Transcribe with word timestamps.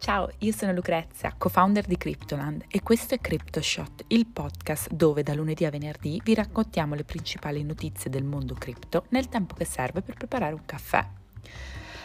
Ciao, 0.00 0.30
io 0.38 0.52
sono 0.52 0.72
Lucrezia, 0.72 1.34
co-founder 1.36 1.84
di 1.84 1.96
Cryptoland 1.96 2.66
e 2.68 2.82
questo 2.82 3.14
è 3.14 3.18
CryptoShot, 3.18 4.04
il 4.06 4.26
podcast 4.26 4.90
dove 4.92 5.24
da 5.24 5.34
lunedì 5.34 5.64
a 5.64 5.70
venerdì 5.70 6.20
vi 6.22 6.34
raccontiamo 6.34 6.94
le 6.94 7.02
principali 7.02 7.64
notizie 7.64 8.08
del 8.08 8.22
mondo 8.22 8.54
cripto 8.54 9.06
nel 9.08 9.28
tempo 9.28 9.54
che 9.54 9.64
serve 9.64 10.00
per 10.00 10.14
preparare 10.14 10.54
un 10.54 10.64
caffè. 10.64 11.04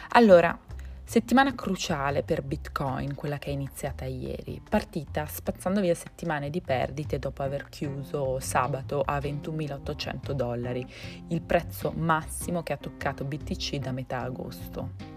Allora, 0.10 0.58
settimana 1.04 1.54
cruciale 1.54 2.24
per 2.24 2.42
Bitcoin, 2.42 3.14
quella 3.14 3.38
che 3.38 3.52
è 3.52 3.54
iniziata 3.54 4.06
ieri, 4.06 4.60
partita 4.68 5.28
spazzando 5.28 5.80
via 5.80 5.96
settimane 5.96 6.50
di 6.50 6.62
perdite 6.62 7.20
dopo 7.20 7.44
aver 7.44 7.70
chiuso 7.70 8.40
sabato 8.40 9.02
a 9.06 9.20
21.800 9.20 10.32
dollari, 10.32 10.86
il 11.28 11.42
prezzo 11.42 11.94
massimo 11.96 12.64
che 12.64 12.74
ha 12.74 12.78
toccato 12.78 13.24
BTC 13.24 13.76
da 13.76 13.92
metà 13.92 14.22
agosto. 14.22 15.13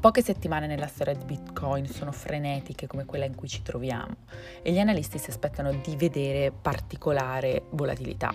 Poche 0.00 0.22
settimane 0.22 0.66
nella 0.66 0.86
storia 0.86 1.12
di 1.12 1.26
Bitcoin 1.26 1.86
sono 1.86 2.10
frenetiche 2.10 2.86
come 2.86 3.04
quella 3.04 3.26
in 3.26 3.34
cui 3.34 3.48
ci 3.48 3.60
troviamo 3.60 4.16
e 4.62 4.72
gli 4.72 4.78
analisti 4.78 5.18
si 5.18 5.28
aspettano 5.28 5.72
di 5.72 5.94
vedere 5.94 6.50
particolare 6.52 7.64
volatilità. 7.72 8.34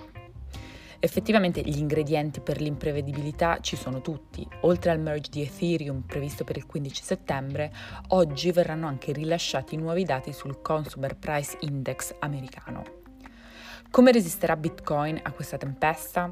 Effettivamente 0.99 1.61
gli 1.61 1.79
ingredienti 1.79 2.39
per 2.39 2.61
l'imprevedibilità 2.61 3.57
ci 3.61 3.77
sono 3.77 4.01
tutti. 4.01 4.47
Oltre 4.61 4.91
al 4.91 4.99
merge 4.99 5.31
di 5.31 5.41
Ethereum 5.41 6.01
previsto 6.01 6.43
per 6.43 6.57
il 6.57 6.67
15 6.67 7.01
settembre, 7.03 7.73
oggi 8.09 8.51
verranno 8.51 8.85
anche 8.85 9.11
rilasciati 9.11 9.75
nuovi 9.75 10.03
dati 10.03 10.33
sul 10.33 10.61
Consumer 10.61 11.17
Price 11.17 11.57
Index 11.61 12.13
americano. 12.19 12.83
Come 13.89 14.11
resisterà 14.11 14.55
Bitcoin 14.55 15.19
a 15.23 15.31
questa 15.31 15.57
tempesta? 15.57 16.31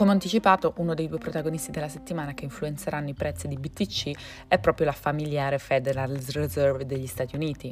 Come 0.00 0.12
anticipato, 0.12 0.72
uno 0.78 0.94
dei 0.94 1.08
due 1.08 1.18
protagonisti 1.18 1.70
della 1.70 1.90
settimana 1.90 2.32
che 2.32 2.44
influenzeranno 2.44 3.10
i 3.10 3.12
prezzi 3.12 3.48
di 3.48 3.58
BTC 3.58 4.10
è 4.48 4.58
proprio 4.58 4.86
la 4.86 4.92
familiare 4.92 5.58
Federal 5.58 6.14
Reserve 6.14 6.86
degli 6.86 7.06
Stati 7.06 7.36
Uniti. 7.36 7.70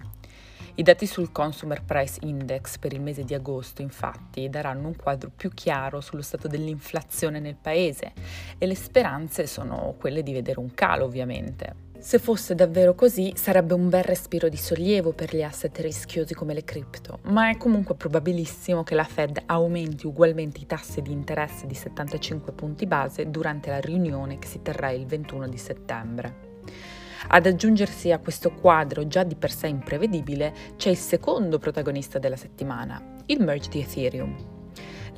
I 0.75 0.83
dati 0.83 1.07
sul 1.07 1.33
Consumer 1.33 1.83
Price 1.83 2.19
Index 2.21 2.77
per 2.77 2.93
il 2.93 3.01
mese 3.01 3.25
di 3.25 3.33
agosto, 3.33 3.81
infatti, 3.81 4.51
daranno 4.51 4.89
un 4.89 4.97
quadro 4.97 5.31
più 5.35 5.49
chiaro 5.55 6.03
sullo 6.03 6.21
stato 6.21 6.49
dell'inflazione 6.49 7.41
nel 7.41 7.57
paese 7.57 8.13
e 8.59 8.67
le 8.67 8.75
speranze 8.75 9.47
sono 9.47 9.95
quelle 9.99 10.23
di 10.23 10.35
vedere 10.35 10.61
un 10.61 10.75
calo, 10.75 11.07
ovviamente. 11.07 11.88
Se 12.01 12.21
fosse 12.21 12.55
davvero 12.55 12.95
così, 12.95 13.33
sarebbe 13.35 13.75
un 13.75 13.89
bel 13.89 14.05
respiro 14.05 14.49
di 14.49 14.57
sollievo 14.57 15.13
per 15.13 15.35
gli 15.35 15.43
asset 15.43 15.77
rischiosi 15.81 16.33
come 16.33 16.55
le 16.55 16.63
cripto, 16.63 17.19
ma 17.25 17.51
è 17.51 17.57
comunque 17.57 17.97
probabilissimo 17.97 18.85
che 18.85 18.95
la 18.95 19.03
Fed 19.03 19.43
aumenti 19.47 20.07
ugualmente 20.07 20.61
i 20.61 20.67
tassi 20.67 21.03
di 21.03 21.11
interesse 21.11 21.67
di 21.67 21.75
75 21.75 22.53
punti 22.53 22.87
base 22.87 23.29
durante 23.31 23.71
la 23.71 23.81
riunione 23.81 24.39
che 24.39 24.47
si 24.47 24.63
terrà 24.63 24.91
il 24.91 25.07
21 25.07 25.49
di 25.49 25.59
settembre. 25.59 26.47
Ad 27.27 27.47
aggiungersi 27.47 28.13
a 28.13 28.21
questo 28.21 28.53
quadro 28.53 29.09
già 29.09 29.25
di 29.25 29.35
per 29.35 29.51
sé 29.51 29.67
imprevedibile 29.67 30.55
c'è 30.77 30.91
il 30.91 30.97
secondo 30.97 31.59
protagonista 31.59 32.21
della 32.21 32.37
settimana, 32.37 33.17
il 33.27 33.43
merge 33.43 33.71
di 33.71 33.81
Ethereum. 33.81 34.58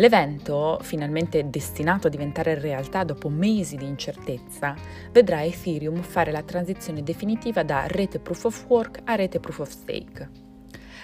L'evento, 0.01 0.79
finalmente 0.81 1.51
destinato 1.51 2.07
a 2.07 2.11
diventare 2.11 2.59
realtà 2.59 3.05
dopo 3.05 3.29
mesi 3.29 3.77
di 3.77 3.85
incertezza, 3.85 4.75
vedrà 5.13 5.45
Ethereum 5.45 6.01
fare 6.01 6.33
la 6.33 6.43
transizione 6.43 7.03
definitiva 7.03 7.63
da 7.63 7.87
rete 7.87 8.19
proof 8.19 8.45
of 8.45 8.65
work 8.69 9.01
a 9.05 9.15
rete 9.15 9.41
proof 9.41 9.59
of 9.59 9.69
stake. 9.69 10.31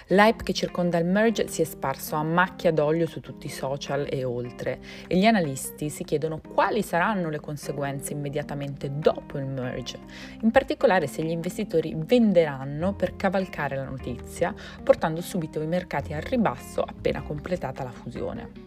L'hype 0.06 0.42
che 0.42 0.54
circonda 0.54 0.96
il 0.96 1.04
merge 1.04 1.46
si 1.46 1.60
è 1.60 1.66
sparso 1.66 2.14
a 2.14 2.22
macchia 2.22 2.72
d'olio 2.72 3.06
su 3.06 3.20
tutti 3.20 3.46
i 3.46 3.50
social 3.50 4.06
e 4.08 4.24
oltre 4.24 4.78
e 5.06 5.18
gli 5.18 5.26
analisti 5.26 5.90
si 5.90 6.02
chiedono 6.02 6.40
quali 6.40 6.82
saranno 6.82 7.28
le 7.28 7.40
conseguenze 7.40 8.14
immediatamente 8.14 8.98
dopo 8.98 9.36
il 9.36 9.44
merge, 9.44 9.98
in 10.40 10.50
particolare 10.50 11.06
se 11.06 11.22
gli 11.22 11.32
investitori 11.32 11.94
venderanno 11.94 12.94
per 12.94 13.14
cavalcare 13.14 13.76
la 13.76 13.84
notizia, 13.84 14.54
portando 14.82 15.20
subito 15.20 15.60
i 15.60 15.66
mercati 15.66 16.14
al 16.14 16.22
ribasso 16.22 16.80
appena 16.80 17.20
completata 17.20 17.82
la 17.82 17.92
fusione. 17.92 18.65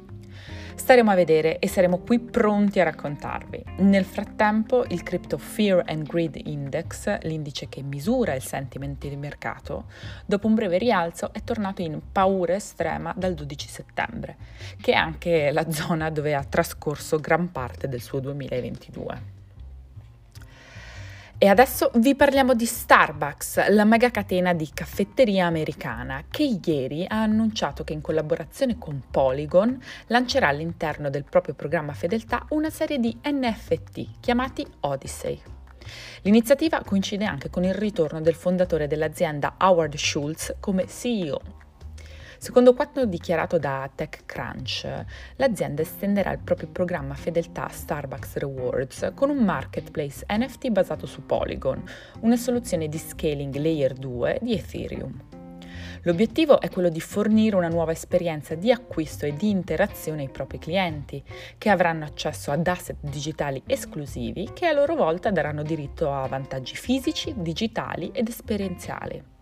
Staremo 0.79 1.11
a 1.11 1.15
vedere 1.15 1.59
e 1.59 1.67
saremo 1.67 1.99
qui 1.99 2.19
pronti 2.19 2.79
a 2.79 2.85
raccontarvi. 2.85 3.63
Nel 3.79 4.05
frattempo 4.05 4.85
il 4.87 5.03
Crypto 5.03 5.37
Fear 5.37 5.83
and 5.85 6.07
Greed 6.07 6.39
Index, 6.45 7.19
l'indice 7.23 7.67
che 7.67 7.83
misura 7.83 8.33
il 8.33 8.41
sentimento 8.41 9.07
di 9.09 9.17
mercato, 9.17 9.87
dopo 10.25 10.47
un 10.47 10.55
breve 10.55 10.77
rialzo 10.77 11.33
è 11.33 11.43
tornato 11.43 11.81
in 11.81 11.99
paura 12.11 12.55
estrema 12.55 13.13
dal 13.15 13.33
12 13.33 13.67
settembre, 13.67 14.37
che 14.79 14.93
è 14.93 14.95
anche 14.95 15.51
la 15.51 15.69
zona 15.69 16.09
dove 16.09 16.33
ha 16.33 16.43
trascorso 16.45 17.19
gran 17.19 17.51
parte 17.51 17.89
del 17.89 18.01
suo 18.01 18.21
2022. 18.21 19.38
E 21.41 21.47
adesso 21.47 21.89
vi 21.95 22.15
parliamo 22.15 22.53
di 22.53 22.65
Starbucks, 22.65 23.69
la 23.69 23.85
mega 23.85 24.11
catena 24.11 24.53
di 24.53 24.69
caffetteria 24.73 25.45
americana, 25.45 26.25
che 26.29 26.59
ieri 26.61 27.05
ha 27.07 27.21
annunciato 27.21 27.85
che 27.85 27.93
in 27.93 28.01
collaborazione 28.01 28.77
con 28.77 29.01
Polygon 29.09 29.81
lancerà 30.07 30.49
all'interno 30.49 31.09
del 31.09 31.23
proprio 31.23 31.53
programma 31.53 31.93
Fedeltà 31.93 32.45
una 32.49 32.69
serie 32.69 32.99
di 32.99 33.17
NFT 33.23 34.19
chiamati 34.19 34.67
Odyssey. 34.81 35.41
L'iniziativa 36.23 36.83
coincide 36.83 37.23
anche 37.23 37.49
con 37.49 37.63
il 37.63 37.73
ritorno 37.73 38.19
del 38.19 38.35
fondatore 38.35 38.87
dell'azienda 38.87 39.55
Howard 39.59 39.95
Schultz 39.95 40.55
come 40.59 40.87
CEO 40.87 41.58
Secondo 42.39 42.73
quanto 42.73 43.05
dichiarato 43.05 43.59
da 43.59 43.89
TechCrunch, 43.93 44.87
l'azienda 45.35 45.81
estenderà 45.81 46.31
il 46.31 46.39
proprio 46.39 46.69
programma 46.69 47.13
fedeltà 47.13 47.67
Starbucks 47.67 48.37
Rewards 48.37 49.11
con 49.13 49.29
un 49.29 49.43
marketplace 49.43 50.25
NFT 50.25 50.69
basato 50.69 51.05
su 51.05 51.25
Polygon, 51.25 51.83
una 52.21 52.37
soluzione 52.37 52.87
di 52.87 52.97
scaling 52.97 53.53
layer 53.57 53.93
2 53.93 54.39
di 54.41 54.53
Ethereum. 54.53 55.21
L'obiettivo 56.03 56.61
è 56.61 56.69
quello 56.69 56.87
di 56.87 57.01
fornire 57.01 57.57
una 57.57 57.67
nuova 57.67 57.91
esperienza 57.91 58.55
di 58.55 58.71
acquisto 58.71 59.25
e 59.25 59.33
di 59.33 59.49
interazione 59.49 60.21
ai 60.21 60.29
propri 60.29 60.59
clienti, 60.59 61.21
che 61.57 61.69
avranno 61.69 62.05
accesso 62.05 62.51
ad 62.51 62.65
asset 62.65 62.95
digitali 63.01 63.61
esclusivi 63.65 64.51
che 64.53 64.65
a 64.65 64.71
loro 64.71 64.95
volta 64.95 65.29
daranno 65.29 65.61
diritto 65.61 66.09
a 66.09 66.25
vantaggi 66.25 66.77
fisici, 66.77 67.33
digitali 67.35 68.11
ed 68.13 68.29
esperienziali. 68.29 69.38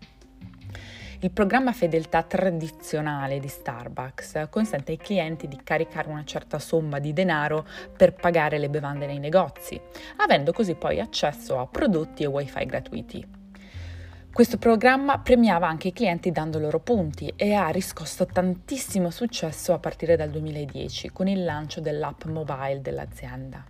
Il 1.20 1.32
programma 1.32 1.72
fedeltà 1.72 2.22
tradizionale 2.22 3.40
di 3.40 3.48
Starbucks 3.48 4.46
consente 4.50 4.92
ai 4.92 4.98
clienti 4.98 5.48
di 5.48 5.58
caricare 5.64 6.08
una 6.08 6.22
certa 6.22 6.60
somma 6.60 7.00
di 7.00 7.12
denaro 7.12 7.66
per 7.96 8.14
pagare 8.14 8.56
le 8.56 8.68
bevande 8.68 9.04
nei 9.06 9.18
negozi, 9.18 9.80
avendo 10.18 10.52
così 10.52 10.76
poi 10.76 11.00
accesso 11.00 11.58
a 11.58 11.66
prodotti 11.66 12.22
e 12.22 12.26
wifi 12.26 12.64
gratuiti. 12.66 13.26
Questo 14.32 14.58
programma 14.58 15.18
premiava 15.18 15.66
anche 15.66 15.88
i 15.88 15.92
clienti 15.92 16.30
dando 16.30 16.60
loro 16.60 16.78
punti 16.78 17.32
e 17.34 17.52
ha 17.52 17.66
riscosso 17.70 18.24
tantissimo 18.24 19.10
successo 19.10 19.72
a 19.72 19.80
partire 19.80 20.14
dal 20.14 20.30
2010 20.30 21.10
con 21.10 21.26
il 21.26 21.42
lancio 21.42 21.80
dell'app 21.80 22.26
mobile 22.26 22.80
dell'azienda. 22.80 23.64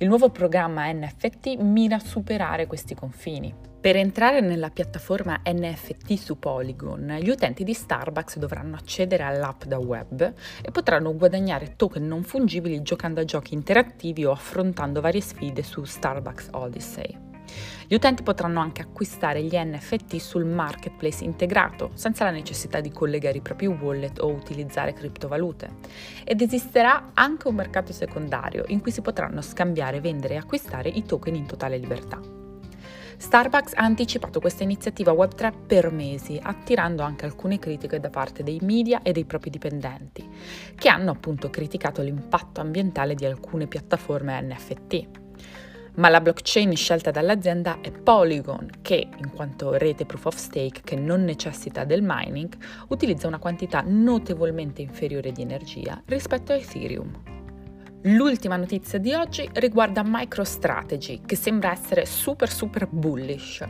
Il 0.00 0.06
nuovo 0.06 0.30
programma 0.30 0.92
NFT 0.92 1.56
mira 1.56 1.96
a 1.96 1.98
superare 1.98 2.68
questi 2.68 2.94
confini. 2.94 3.52
Per 3.80 3.96
entrare 3.96 4.40
nella 4.40 4.70
piattaforma 4.70 5.40
NFT 5.44 6.14
su 6.14 6.38
Polygon, 6.38 7.18
gli 7.20 7.28
utenti 7.30 7.64
di 7.64 7.74
Starbucks 7.74 8.38
dovranno 8.38 8.76
accedere 8.76 9.24
all'app 9.24 9.64
da 9.64 9.78
web 9.78 10.34
e 10.62 10.70
potranno 10.70 11.16
guadagnare 11.16 11.74
token 11.74 12.06
non 12.06 12.22
fungibili 12.22 12.80
giocando 12.82 13.20
a 13.20 13.24
giochi 13.24 13.54
interattivi 13.54 14.24
o 14.24 14.30
affrontando 14.30 15.00
varie 15.00 15.20
sfide 15.20 15.64
su 15.64 15.82
Starbucks 15.82 16.50
Odyssey. 16.52 17.27
Gli 17.86 17.94
utenti 17.94 18.22
potranno 18.22 18.60
anche 18.60 18.82
acquistare 18.82 19.42
gli 19.42 19.56
NFT 19.56 20.16
sul 20.16 20.44
marketplace 20.44 21.24
integrato, 21.24 21.90
senza 21.94 22.24
la 22.24 22.30
necessità 22.30 22.80
di 22.80 22.90
collegare 22.90 23.38
i 23.38 23.42
propri 23.42 23.66
wallet 23.66 24.20
o 24.20 24.28
utilizzare 24.28 24.92
criptovalute. 24.92 25.70
Ed 26.24 26.40
esisterà 26.40 27.10
anche 27.14 27.48
un 27.48 27.54
mercato 27.54 27.92
secondario 27.92 28.64
in 28.68 28.80
cui 28.80 28.90
si 28.90 29.00
potranno 29.00 29.40
scambiare, 29.40 30.00
vendere 30.00 30.34
e 30.34 30.38
acquistare 30.38 30.88
i 30.88 31.02
token 31.04 31.34
in 31.34 31.46
totale 31.46 31.78
libertà. 31.78 32.20
Starbucks 33.20 33.72
ha 33.74 33.82
anticipato 33.82 34.38
questa 34.38 34.62
iniziativa 34.62 35.12
Web3 35.12 35.52
per 35.66 35.90
mesi, 35.90 36.38
attirando 36.40 37.02
anche 37.02 37.24
alcune 37.24 37.58
critiche 37.58 37.98
da 37.98 38.10
parte 38.10 38.44
dei 38.44 38.60
media 38.62 39.02
e 39.02 39.10
dei 39.10 39.24
propri 39.24 39.50
dipendenti, 39.50 40.26
che 40.76 40.88
hanno 40.88 41.10
appunto 41.10 41.50
criticato 41.50 42.00
l'impatto 42.00 42.60
ambientale 42.60 43.14
di 43.14 43.24
alcune 43.24 43.66
piattaforme 43.66 44.40
NFT 44.40 45.26
ma 45.98 46.08
la 46.08 46.20
blockchain 46.20 46.74
scelta 46.76 47.10
dall'azienda 47.10 47.80
è 47.80 47.90
Polygon, 47.90 48.70
che, 48.82 49.08
in 49.16 49.32
quanto 49.32 49.76
rete 49.76 50.06
proof 50.06 50.26
of 50.26 50.36
stake 50.36 50.80
che 50.82 50.96
non 50.96 51.24
necessita 51.24 51.84
del 51.84 52.02
mining, 52.02 52.56
utilizza 52.88 53.26
una 53.26 53.38
quantità 53.38 53.82
notevolmente 53.84 54.80
inferiore 54.80 55.32
di 55.32 55.42
energia 55.42 56.00
rispetto 56.06 56.52
a 56.52 56.56
Ethereum. 56.56 57.36
L'ultima 58.02 58.56
notizia 58.56 58.98
di 58.98 59.12
oggi 59.12 59.48
riguarda 59.54 60.02
MicroStrategy, 60.04 61.22
che 61.26 61.34
sembra 61.34 61.72
essere 61.72 62.06
super 62.06 62.48
super 62.48 62.86
bullish. 62.86 63.66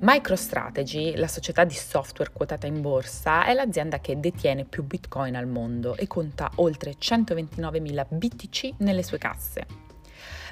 MicroStrategy, 0.00 1.16
la 1.16 1.28
società 1.28 1.64
di 1.64 1.74
software 1.74 2.32
quotata 2.32 2.66
in 2.66 2.80
borsa, 2.80 3.44
è 3.44 3.52
l'azienda 3.52 4.00
che 4.00 4.18
detiene 4.18 4.64
più 4.64 4.84
Bitcoin 4.84 5.36
al 5.36 5.46
mondo 5.46 5.96
e 5.96 6.06
conta 6.06 6.50
oltre 6.56 6.94
129.000 6.98 8.06
BTC 8.08 8.72
nelle 8.78 9.02
sue 9.02 9.18
casse. 9.18 9.91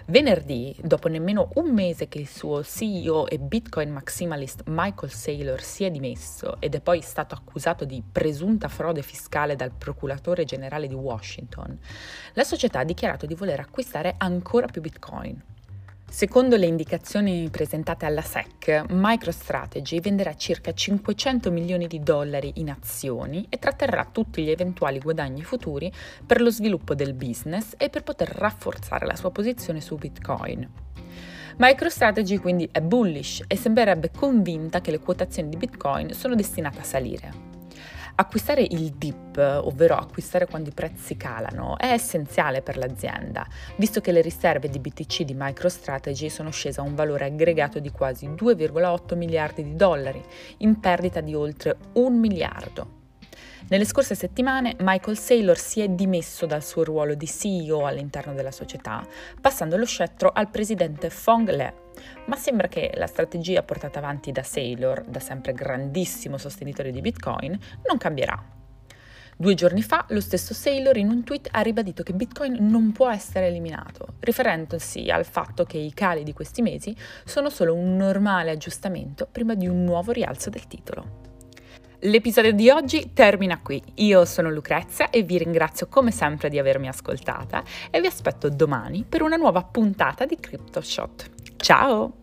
Venerdì, 0.06 0.74
dopo 0.82 1.08
nemmeno 1.08 1.50
un 1.54 1.72
mese 1.72 2.08
che 2.08 2.18
il 2.18 2.28
suo 2.28 2.64
CEO 2.64 3.26
e 3.28 3.38
Bitcoin 3.38 3.90
maximalist 3.90 4.62
Michael 4.66 5.12
Saylor 5.12 5.60
si 5.62 5.84
è 5.84 5.90
dimesso 5.90 6.56
ed 6.60 6.74
è 6.74 6.80
poi 6.80 7.00
stato 7.00 7.34
accusato 7.34 7.84
di 7.84 8.02
presunta 8.10 8.68
frode 8.68 9.02
fiscale 9.02 9.56
dal 9.56 9.72
procuratore 9.76 10.44
generale 10.44 10.86
di 10.86 10.94
Washington, 10.94 11.78
la 12.34 12.44
società 12.44 12.80
ha 12.80 12.84
dichiarato 12.84 13.26
di 13.26 13.34
voler 13.34 13.60
acquistare 13.60 14.14
ancora 14.18 14.66
più 14.66 14.80
Bitcoin. 14.80 15.40
Secondo 16.10 16.56
le 16.56 16.66
indicazioni 16.66 17.48
presentate 17.50 18.04
alla 18.04 18.20
SEC, 18.20 18.86
MicroStrategy 18.88 20.00
venderà 20.00 20.34
circa 20.34 20.72
500 20.72 21.52
milioni 21.52 21.86
di 21.86 22.00
dollari 22.00 22.54
in 22.56 22.68
azioni 22.68 23.46
e 23.48 23.58
tratterrà 23.58 24.04
tutti 24.10 24.42
gli 24.42 24.50
eventuali 24.50 24.98
guadagni 24.98 25.44
futuri 25.44 25.90
per 26.26 26.40
lo 26.40 26.50
sviluppo 26.50 26.96
del 26.96 27.14
business 27.14 27.74
e 27.78 27.90
per 27.90 28.02
poter 28.02 28.28
rafforzare 28.28 29.06
la 29.06 29.14
sua 29.14 29.30
posizione 29.30 29.80
su 29.80 29.94
Bitcoin. 29.94 30.68
MicroStrategy 31.58 32.38
quindi 32.38 32.68
è 32.70 32.80
bullish 32.80 33.44
e 33.46 33.56
sembrerebbe 33.56 34.10
convinta 34.10 34.80
che 34.80 34.90
le 34.90 34.98
quotazioni 34.98 35.48
di 35.48 35.56
Bitcoin 35.56 36.12
sono 36.12 36.34
destinate 36.34 36.80
a 36.80 36.84
salire. 36.84 37.59
Acquistare 38.14 38.62
il 38.62 38.90
dip, 38.92 39.36
ovvero 39.36 39.94
acquistare 39.94 40.46
quando 40.46 40.68
i 40.68 40.72
prezzi 40.72 41.16
calano, 41.16 41.78
è 41.78 41.92
essenziale 41.92 42.62
per 42.62 42.76
l'azienda, 42.76 43.46
visto 43.76 44.00
che 44.00 44.12
le 44.12 44.20
riserve 44.20 44.68
di 44.68 44.78
BTC 44.78 45.22
di 45.22 45.34
MicroStrategy 45.34 46.28
sono 46.28 46.50
scese 46.50 46.80
a 46.80 46.84
un 46.84 46.94
valore 46.94 47.26
aggregato 47.26 47.78
di 47.78 47.90
quasi 47.90 48.28
2,8 48.28 49.16
miliardi 49.16 49.62
di 49.62 49.74
dollari, 49.74 50.22
in 50.58 50.78
perdita 50.80 51.20
di 51.20 51.34
oltre 51.34 51.76
un 51.94 52.18
miliardo. 52.18 52.99
Nelle 53.68 53.84
scorse 53.84 54.14
settimane 54.14 54.74
Michael 54.80 55.16
Saylor 55.16 55.56
si 55.56 55.80
è 55.80 55.88
dimesso 55.88 56.46
dal 56.46 56.64
suo 56.64 56.82
ruolo 56.82 57.14
di 57.14 57.26
CEO 57.26 57.86
all'interno 57.86 58.34
della 58.34 58.50
società, 58.50 59.06
passando 59.40 59.76
lo 59.76 59.84
scettro 59.84 60.30
al 60.32 60.50
presidente 60.50 61.10
Fong 61.10 61.48
Le, 61.48 61.74
ma 62.26 62.36
sembra 62.36 62.68
che 62.68 62.92
la 62.94 63.06
strategia 63.06 63.62
portata 63.62 63.98
avanti 63.98 64.32
da 64.32 64.42
Saylor, 64.42 65.04
da 65.04 65.20
sempre 65.20 65.52
grandissimo 65.52 66.38
sostenitore 66.38 66.90
di 66.90 67.00
Bitcoin, 67.00 67.56
non 67.86 67.98
cambierà. 67.98 68.42
Due 69.36 69.54
giorni 69.54 69.82
fa 69.82 70.04
lo 70.08 70.20
stesso 70.20 70.52
Saylor 70.52 70.96
in 70.96 71.08
un 71.08 71.24
tweet 71.24 71.48
ha 71.52 71.60
ribadito 71.60 72.02
che 72.02 72.12
Bitcoin 72.12 72.56
non 72.68 72.92
può 72.92 73.08
essere 73.08 73.46
eliminato, 73.46 74.14
riferendosi 74.20 75.10
al 75.10 75.24
fatto 75.24 75.64
che 75.64 75.78
i 75.78 75.94
cali 75.94 76.24
di 76.24 76.32
questi 76.32 76.60
mesi 76.60 76.94
sono 77.24 77.48
solo 77.48 77.74
un 77.74 77.96
normale 77.96 78.50
aggiustamento 78.50 79.26
prima 79.30 79.54
di 79.54 79.66
un 79.66 79.84
nuovo 79.84 80.12
rialzo 80.12 80.50
del 80.50 80.66
titolo. 80.66 81.29
L'episodio 82.04 82.52
di 82.52 82.70
oggi 82.70 83.10
termina 83.12 83.60
qui. 83.60 83.82
Io 83.96 84.24
sono 84.24 84.50
Lucrezia 84.50 85.10
e 85.10 85.22
vi 85.22 85.36
ringrazio 85.36 85.86
come 85.88 86.10
sempre 86.10 86.48
di 86.48 86.58
avermi 86.58 86.88
ascoltata 86.88 87.62
e 87.90 88.00
vi 88.00 88.06
aspetto 88.06 88.48
domani 88.48 89.04
per 89.06 89.20
una 89.20 89.36
nuova 89.36 89.62
puntata 89.64 90.24
di 90.24 90.36
CryptoShot. 90.40 91.30
Ciao! 91.56 92.19